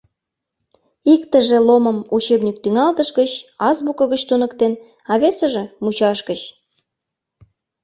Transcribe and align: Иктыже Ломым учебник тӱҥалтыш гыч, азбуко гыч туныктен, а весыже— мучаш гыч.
Иктыже 1.13 1.57
Ломым 1.67 1.97
учебник 2.17 2.57
тӱҥалтыш 2.63 3.09
гыч, 3.19 3.31
азбуко 3.67 4.03
гыч 4.11 4.21
туныктен, 4.29 4.73
а 5.11 5.13
весыже— 5.21 5.63
мучаш 5.83 6.19
гыч. 6.29 6.41